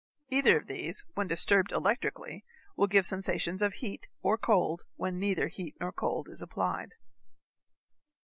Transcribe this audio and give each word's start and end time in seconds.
Either 0.31 0.57
of 0.57 0.65
these 0.65 1.05
when 1.13 1.27
disturbed 1.27 1.71
electrically 1.73 2.43
will 2.75 2.87
give 2.87 3.05
sensations 3.05 3.61
of 3.61 3.73
heat 3.73 4.07
or 4.23 4.35
cold 4.35 4.81
when 4.95 5.19
neither 5.19 5.47
heat 5.47 5.75
nor 5.79 5.91
cold 5.91 6.27
is 6.27 6.41
applied. 6.41 6.95